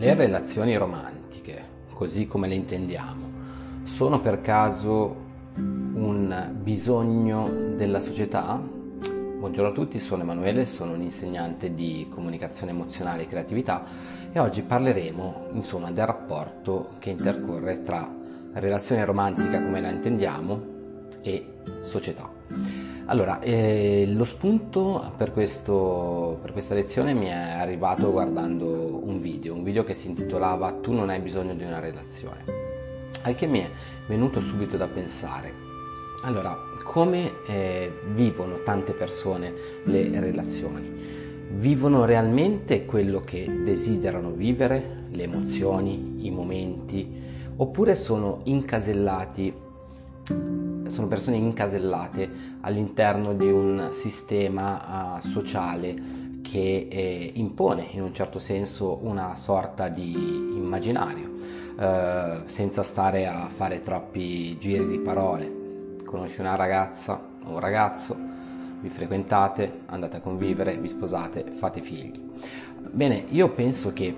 Le 0.00 0.14
relazioni 0.14 0.76
romantiche, 0.76 1.60
così 1.92 2.28
come 2.28 2.46
le 2.46 2.54
intendiamo, 2.54 3.82
sono 3.82 4.20
per 4.20 4.40
caso 4.40 5.16
un 5.56 6.50
bisogno 6.62 7.74
della 7.74 7.98
società? 7.98 8.62
Buongiorno 8.62 9.70
a 9.70 9.72
tutti, 9.72 9.98
sono 9.98 10.22
Emanuele, 10.22 10.66
sono 10.66 10.92
un 10.92 11.00
insegnante 11.00 11.74
di 11.74 12.06
comunicazione 12.14 12.70
emozionale 12.70 13.22
e 13.22 13.26
creatività 13.26 13.84
e 14.30 14.38
oggi 14.38 14.62
parleremo 14.62 15.48
insomma 15.54 15.90
del 15.90 16.06
rapporto 16.06 16.90
che 17.00 17.10
intercorre 17.10 17.82
tra 17.82 18.08
relazione 18.52 19.04
romantica 19.04 19.60
come 19.60 19.80
la 19.80 19.90
intendiamo 19.90 20.62
e 21.22 21.54
società. 21.80 22.87
Allora, 23.10 23.40
eh, 23.40 24.06
lo 24.06 24.24
spunto 24.24 25.12
per, 25.16 25.32
questo, 25.32 26.38
per, 26.42 26.52
questa 26.52 26.74
lezione 26.74 27.14
mi 27.14 27.24
è 27.24 27.32
arrivato 27.32 28.10
guardando 28.10 29.00
un 29.02 29.22
video, 29.22 29.54
un 29.54 29.62
video 29.62 29.82
che 29.82 29.94
si 29.94 30.08
intitolava 30.08 30.72
Tu 30.82 30.92
non 30.92 31.08
hai 31.08 31.18
bisogno 31.20 31.54
di 31.54 31.64
una 31.64 31.80
relazione, 31.80 32.44
al 33.22 33.34
che 33.34 33.46
mi 33.46 33.60
è 33.60 33.70
venuto 34.08 34.40
subito 34.40 34.76
da 34.76 34.88
pensare. 34.88 35.50
Allora, 36.24 36.54
come 36.84 37.30
eh, 37.46 37.90
vivono 38.12 38.62
tante 38.62 38.92
persone 38.92 39.54
le 39.84 40.20
relazioni? 40.20 41.46
Vivono 41.52 42.04
realmente 42.04 42.84
quello 42.84 43.20
che 43.20 43.46
desiderano 43.64 44.32
vivere, 44.32 45.06
le 45.08 45.22
emozioni, 45.22 46.26
i 46.26 46.30
momenti, 46.30 47.10
oppure 47.56 47.94
sono 47.94 48.40
incasellati 48.44 49.66
sono 50.28 51.06
persone 51.06 51.36
incasellate 51.36 52.28
all'interno 52.60 53.34
di 53.34 53.50
un 53.50 53.90
sistema 53.92 55.16
uh, 55.16 55.20
sociale 55.20 56.16
che 56.42 56.88
eh, 56.90 57.32
impone 57.34 57.88
in 57.90 58.02
un 58.02 58.14
certo 58.14 58.38
senso 58.38 58.98
una 59.02 59.36
sorta 59.36 59.88
di 59.88 60.12
immaginario, 60.12 61.28
uh, 61.76 62.46
senza 62.46 62.82
stare 62.82 63.26
a 63.26 63.48
fare 63.54 63.82
troppi 63.82 64.58
giri 64.58 64.86
di 64.88 64.98
parole. 64.98 65.96
Conosci 66.04 66.40
una 66.40 66.56
ragazza 66.56 67.20
o 67.44 67.52
un 67.52 67.60
ragazzo, 67.60 68.16
vi 68.80 68.88
frequentate, 68.88 69.80
andate 69.86 70.16
a 70.16 70.20
convivere, 70.20 70.76
vi 70.78 70.88
sposate, 70.88 71.44
fate 71.58 71.82
figli. 71.82 72.18
Bene, 72.90 73.24
io 73.28 73.50
penso 73.50 73.92
che 73.92 74.16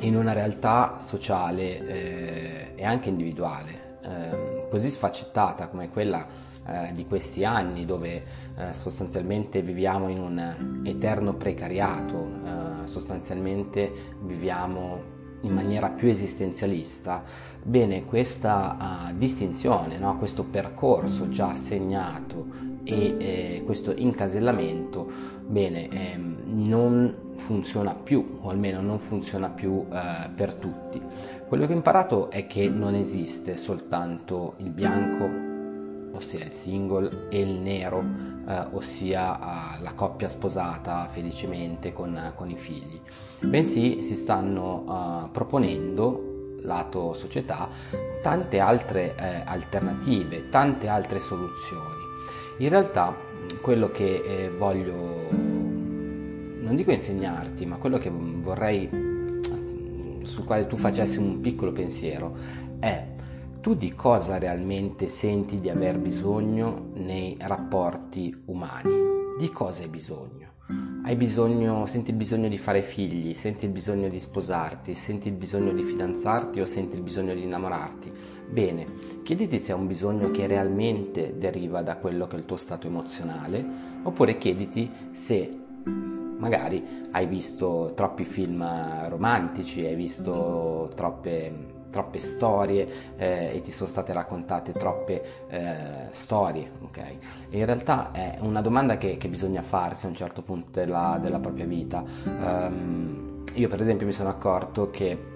in 0.00 0.16
una 0.16 0.32
realtà 0.32 0.98
sociale 1.00 1.86
eh, 1.86 2.72
e 2.76 2.84
anche 2.84 3.08
individuale, 3.08 3.89
eh, 4.02 4.66
così 4.70 4.90
sfaccettata 4.90 5.68
come 5.68 5.90
quella 5.90 6.26
eh, 6.66 6.92
di 6.92 7.06
questi 7.06 7.44
anni 7.44 7.84
dove 7.84 8.24
eh, 8.56 8.74
sostanzialmente 8.74 9.62
viviamo 9.62 10.08
in 10.08 10.20
un 10.20 10.82
eterno 10.84 11.34
precariato, 11.34 12.28
eh, 12.44 12.86
sostanzialmente 12.86 13.92
viviamo 14.20 15.18
in 15.42 15.54
maniera 15.54 15.88
più 15.88 16.08
esistenzialista, 16.08 17.22
bene 17.62 18.04
questa 18.04 19.08
uh, 19.08 19.16
distinzione, 19.16 19.98
no? 19.98 20.18
questo 20.18 20.44
percorso 20.44 21.28
già 21.28 21.54
segnato 21.54 22.46
e 22.84 23.16
eh, 23.18 23.62
questo 23.64 23.92
incasellamento, 23.94 25.10
bene, 25.46 25.88
ehm, 25.88 26.36
non 26.46 27.14
funziona 27.36 27.94
più, 27.94 28.38
o 28.40 28.50
almeno 28.50 28.80
non 28.80 28.98
funziona 28.98 29.48
più 29.48 29.86
eh, 29.90 30.28
per 30.34 30.54
tutti. 30.54 31.00
Quello 31.50 31.66
che 31.66 31.72
ho 31.72 31.76
imparato 31.76 32.30
è 32.30 32.46
che 32.46 32.68
non 32.68 32.94
esiste 32.94 33.56
soltanto 33.56 34.54
il 34.58 34.70
bianco, 34.70 36.16
ossia 36.16 36.44
il 36.44 36.50
single, 36.52 37.26
e 37.28 37.40
il 37.40 37.54
nero, 37.54 38.04
eh, 38.46 38.66
ossia 38.70 39.34
eh, 39.76 39.82
la 39.82 39.94
coppia 39.94 40.28
sposata 40.28 41.08
felicemente 41.10 41.92
con, 41.92 42.34
con, 42.36 42.50
i 42.50 42.56
figli, 42.56 43.00
bensì 43.44 44.00
si 44.00 44.14
stanno 44.14 44.84
eh, 44.86 45.28
proponendo, 45.32 46.58
lato 46.60 47.14
società, 47.14 47.68
tante 48.22 48.60
altre 48.60 49.16
eh, 49.16 49.42
alternative, 49.44 50.50
tante 50.50 50.86
altre 50.86 51.18
soluzioni. 51.18 51.98
In 52.58 52.68
realtà 52.68 53.12
quello 53.60 53.90
che 53.90 54.22
eh, 54.24 54.50
voglio, 54.56 55.26
non 55.32 56.76
dico 56.76 56.92
insegnarti, 56.92 57.66
ma 57.66 57.74
quello 57.74 57.98
che 57.98 58.08
vorrei 58.08 59.09
sul 60.30 60.44
quale 60.44 60.66
tu 60.66 60.76
facessi 60.76 61.18
un 61.18 61.40
piccolo 61.40 61.72
pensiero 61.72 62.36
è 62.78 63.04
tu 63.60 63.74
di 63.74 63.92
cosa 63.94 64.38
realmente 64.38 65.08
senti 65.08 65.60
di 65.60 65.68
aver 65.68 65.98
bisogno 65.98 66.92
nei 66.94 67.36
rapporti 67.38 68.44
umani? 68.46 69.08
Di 69.38 69.50
cosa 69.50 69.82
hai 69.82 69.88
bisogno? 69.88 70.48
Hai 71.02 71.16
bisogno, 71.16 71.84
senti 71.86 72.10
il 72.10 72.16
bisogno 72.16 72.48
di 72.48 72.56
fare 72.56 72.82
figli, 72.82 73.34
senti 73.34 73.64
il 73.66 73.72
bisogno 73.72 74.08
di 74.08 74.20
sposarti, 74.20 74.94
senti 74.94 75.28
il 75.28 75.34
bisogno 75.34 75.72
di 75.72 75.82
fidanzarti 75.82 76.60
o 76.60 76.66
senti 76.66 76.96
il 76.96 77.02
bisogno 77.02 77.34
di 77.34 77.42
innamorarti? 77.42 78.12
Bene, 78.48 78.86
chiediti 79.22 79.58
se 79.58 79.72
è 79.72 79.74
un 79.74 79.86
bisogno 79.86 80.30
che 80.30 80.46
realmente 80.46 81.34
deriva 81.36 81.82
da 81.82 81.96
quello 81.96 82.26
che 82.28 82.36
è 82.36 82.38
il 82.38 82.46
tuo 82.46 82.56
stato 82.56 82.86
emozionale, 82.86 83.64
oppure 84.02 84.38
chiediti 84.38 84.90
se 85.12 85.58
magari 86.40 87.06
hai 87.12 87.26
visto 87.26 87.92
troppi 87.94 88.24
film 88.24 88.64
romantici, 89.08 89.84
hai 89.84 89.94
visto 89.94 90.90
troppe, 90.96 91.52
troppe 91.90 92.18
storie 92.18 93.14
eh, 93.16 93.50
e 93.54 93.60
ti 93.62 93.70
sono 93.70 93.88
state 93.88 94.12
raccontate 94.12 94.72
troppe 94.72 95.22
eh, 95.48 96.08
storie, 96.12 96.70
ok? 96.82 96.98
E 97.50 97.58
in 97.58 97.66
realtà 97.66 98.10
è 98.12 98.38
una 98.40 98.62
domanda 98.62 98.96
che, 98.96 99.18
che, 99.18 99.28
bisogna 99.28 99.62
farsi 99.62 100.06
a 100.06 100.08
un 100.08 100.16
certo 100.16 100.42
punto 100.42 100.80
della, 100.80 101.18
della 101.20 101.38
propria 101.38 101.66
vita. 101.66 102.02
Um, 102.24 103.44
io 103.54 103.68
per 103.68 103.80
esempio 103.80 104.06
mi 104.06 104.12
sono 104.12 104.30
accorto 104.30 104.90
che 104.90 105.28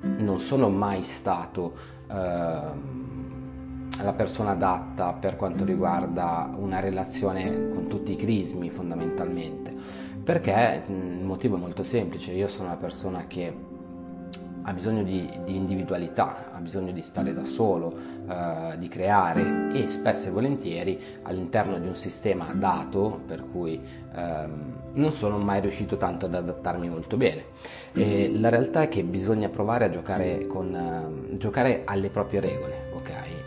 non 0.00 0.40
sono 0.40 0.68
mai 0.68 1.02
stato 1.04 1.74
uh, 2.08 2.14
la 4.02 4.12
persona 4.16 4.52
adatta 4.52 5.12
per 5.12 5.36
quanto 5.36 5.64
riguarda 5.64 6.50
una 6.56 6.80
relazione 6.80 7.68
con 7.68 7.86
tutti 7.86 8.12
i 8.12 8.16
crismi 8.16 8.70
fondamentalmente 8.70 9.70
perché 10.22 10.84
il 10.86 11.24
motivo 11.24 11.56
è 11.56 11.58
molto 11.58 11.82
semplice, 11.82 12.32
io 12.32 12.48
sono 12.48 12.68
una 12.68 12.76
persona 12.76 13.26
che 13.26 13.68
ha 14.62 14.72
bisogno 14.72 15.02
di, 15.02 15.28
di 15.44 15.56
individualità, 15.56 16.52
ha 16.52 16.58
bisogno 16.58 16.92
di 16.92 17.00
stare 17.00 17.32
da 17.32 17.44
solo, 17.44 17.96
eh, 18.28 18.78
di 18.78 18.88
creare 18.88 19.72
e 19.72 19.88
spesso 19.88 20.28
e 20.28 20.30
volentieri 20.30 21.00
all'interno 21.22 21.78
di 21.78 21.86
un 21.86 21.96
sistema 21.96 22.46
dato 22.52 23.20
per 23.26 23.44
cui 23.50 23.80
ehm, 24.14 24.74
non 24.92 25.12
sono 25.12 25.38
mai 25.38 25.60
riuscito 25.60 25.96
tanto 25.96 26.26
ad 26.26 26.34
adattarmi 26.34 26.88
molto 26.88 27.16
bene. 27.16 27.44
E 27.92 28.30
la 28.38 28.50
realtà 28.50 28.82
è 28.82 28.88
che 28.88 29.02
bisogna 29.02 29.48
provare 29.48 29.86
a 29.86 29.90
giocare, 29.90 30.46
con, 30.46 30.74
eh, 30.74 31.36
giocare 31.38 31.82
alle 31.84 32.10
proprie 32.10 32.40
regole, 32.40 32.90
ok? 32.92 33.08
Eh, 33.08 33.40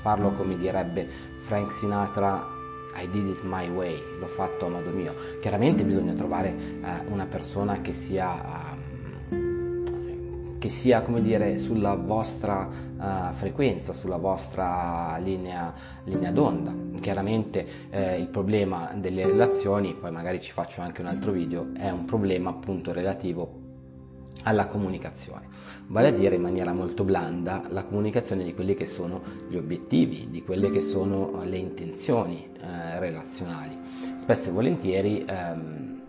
farlo 0.00 0.32
come 0.32 0.56
direbbe 0.56 1.08
Frank 1.40 1.72
Sinatra 1.72 2.55
i 2.98 3.08
did 3.08 3.26
it 3.26 3.42
my 3.42 3.68
way, 3.68 4.00
l'ho 4.18 4.26
fatto 4.26 4.66
a 4.66 4.68
modo 4.68 4.90
mio. 4.90 5.14
Chiaramente 5.40 5.84
bisogna 5.84 6.12
trovare 6.14 6.48
eh, 6.48 7.06
una 7.10 7.26
persona 7.26 7.80
che 7.80 7.92
sia, 7.92 8.74
uh, 9.30 10.58
che 10.58 10.68
sia, 10.68 11.02
come 11.02 11.22
dire, 11.22 11.58
sulla 11.58 11.94
vostra 11.94 12.68
uh, 12.68 13.34
frequenza, 13.34 13.92
sulla 13.92 14.16
vostra 14.16 15.18
linea, 15.18 15.72
linea 16.04 16.30
d'onda. 16.30 16.72
Chiaramente 17.00 17.66
eh, 17.90 18.18
il 18.18 18.28
problema 18.28 18.92
delle 18.94 19.26
relazioni, 19.26 19.94
poi 19.94 20.10
magari 20.10 20.40
ci 20.40 20.52
faccio 20.52 20.80
anche 20.80 21.02
un 21.02 21.08
altro 21.08 21.32
video, 21.32 21.68
è 21.74 21.90
un 21.90 22.04
problema 22.06 22.50
appunto 22.50 22.92
relativo 22.92 23.64
alla 24.46 24.66
comunicazione, 24.66 25.48
vale 25.88 26.08
a 26.08 26.12
dire 26.12 26.36
in 26.36 26.42
maniera 26.42 26.72
molto 26.72 27.02
blanda 27.02 27.64
la 27.68 27.82
comunicazione 27.82 28.44
di 28.44 28.54
quelli 28.54 28.74
che 28.74 28.86
sono 28.86 29.20
gli 29.48 29.56
obiettivi, 29.56 30.28
di 30.30 30.42
quelle 30.42 30.70
che 30.70 30.80
sono 30.80 31.42
le 31.44 31.56
intenzioni 31.56 32.48
eh, 32.60 33.00
relazionali. 33.00 33.76
Spesso 34.18 34.48
e 34.48 34.52
volentieri 34.52 35.24
ehm, 35.26 36.02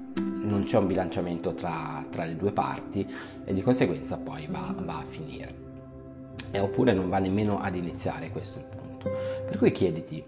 non 0.43 0.63
c'è 0.65 0.77
un 0.77 0.85
bilanciamento 0.85 1.55
tra, 1.55 2.05
tra, 2.11 2.25
le 2.25 2.35
due 2.35 2.51
parti 2.51 3.07
e 3.43 3.53
di 3.53 3.61
conseguenza 3.63 4.17
poi 4.17 4.47
va, 4.49 4.73
va 4.77 4.99
a 4.99 5.05
finire. 5.09 5.65
E 6.51 6.59
oppure 6.59 6.93
non 6.93 7.09
va 7.09 7.17
nemmeno 7.17 7.59
ad 7.59 7.75
iniziare, 7.75 8.29
questo 8.29 8.59
è 8.59 8.61
il 8.61 8.67
punto. 8.67 9.09
Per 9.47 9.57
cui 9.57 9.71
chiediti, 9.71 10.23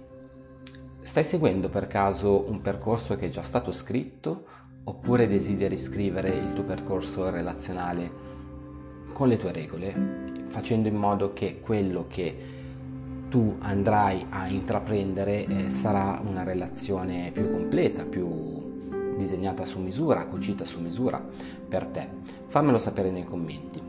stai 1.01 1.23
seguendo 1.23 1.69
per 1.69 1.85
caso 1.85 2.50
un 2.50 2.59
percorso 2.61 3.15
che 3.15 3.27
è 3.27 3.29
già 3.29 3.44
stato 3.44 3.71
scritto 3.71 4.45
oppure 4.83 5.27
desideri 5.27 5.77
scrivere 5.77 6.29
il 6.29 6.53
tuo 6.53 6.63
percorso 6.63 7.29
relazionale 7.29 8.27
con 9.13 9.27
le 9.27 9.37
tue 9.37 9.51
regole, 9.51 9.93
facendo 10.47 10.87
in 10.87 10.95
modo 10.95 11.33
che 11.33 11.59
quello 11.59 12.05
che 12.07 12.57
tu 13.29 13.57
andrai 13.59 14.25
a 14.29 14.47
intraprendere 14.47 15.45
eh, 15.45 15.69
sarà 15.69 16.19
una 16.25 16.43
relazione 16.43 17.31
più 17.31 17.51
completa, 17.51 18.03
più 18.03 18.27
disegnata 19.17 19.65
su 19.65 19.79
misura, 19.79 20.25
cucita 20.25 20.65
su 20.65 20.79
misura 20.79 21.23
per 21.67 21.85
te. 21.85 22.07
Fammelo 22.47 22.79
sapere 22.79 23.11
nei 23.11 23.25
commenti. 23.25 23.79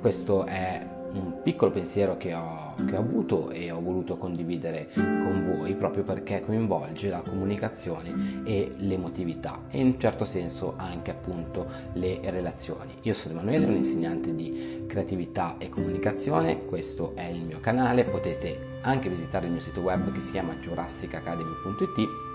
Questo 0.00 0.44
è 0.44 0.97
un 1.18 1.42
piccolo 1.42 1.70
pensiero 1.70 2.16
che 2.16 2.34
ho, 2.34 2.74
che 2.86 2.96
ho 2.96 3.00
avuto 3.00 3.50
e 3.50 3.70
ho 3.70 3.80
voluto 3.80 4.16
condividere 4.16 4.88
con 4.94 5.44
voi 5.46 5.74
proprio 5.74 6.04
perché 6.04 6.42
coinvolge 6.44 7.08
la 7.08 7.22
comunicazione 7.26 8.42
e 8.44 8.74
l'emotività 8.78 9.62
e 9.68 9.80
in 9.80 9.86
un 9.86 10.00
certo 10.00 10.24
senso 10.24 10.74
anche 10.76 11.10
appunto 11.10 11.66
le 11.94 12.20
relazioni. 12.22 12.94
Io 13.02 13.14
sono 13.14 13.34
Emanuele, 13.34 13.66
un 13.66 13.76
insegnante 13.76 14.34
di 14.34 14.84
creatività 14.86 15.56
e 15.58 15.68
comunicazione, 15.68 16.64
questo 16.64 17.12
è 17.14 17.24
il 17.24 17.42
mio 17.42 17.60
canale, 17.60 18.04
potete 18.04 18.76
anche 18.82 19.08
visitare 19.08 19.46
il 19.46 19.52
mio 19.52 19.60
sito 19.60 19.80
web 19.80 20.12
che 20.12 20.20
si 20.20 20.30
chiama 20.30 20.54
jurassicacademy.it 20.54 22.26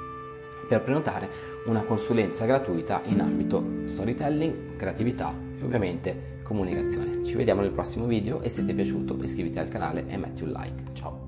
per 0.68 0.82
prenotare 0.82 1.30
una 1.66 1.82
consulenza 1.82 2.46
gratuita 2.46 3.02
in 3.06 3.22
ambito 3.22 3.64
storytelling, 3.86 4.76
creatività 4.78 5.52
ovviamente 5.66 6.42
comunicazione. 6.44 7.24
Ci 7.24 7.36
vediamo 7.36 7.62
nel 7.62 7.72
prossimo 7.72 8.06
video 8.06 8.42
e 8.42 8.50
se 8.50 8.64
ti 8.64 8.72
è 8.72 8.76
piaciuto 8.76 9.18
iscriviti 9.24 9.60
al 9.60 9.70
canale 9.70 10.06
e 10.08 10.18
metti 10.18 10.44
un 10.44 10.52
like. 10.52 10.84
Ciao! 10.94 11.23